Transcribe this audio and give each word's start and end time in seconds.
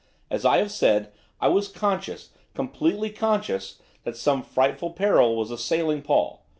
As 0.31 0.45
I 0.45 0.57
have 0.57 0.71
said, 0.71 1.11
I 1.39 1.47
was 1.49 1.67
conscious, 1.67 2.31
completely 2.55 3.11
conscious, 3.11 3.79
that 4.03 4.17
some 4.17 4.41
frightful 4.41 4.89
peril 4.93 5.35
was 5.35 5.51
assailing 5.51 6.01
Paul. 6.01 6.43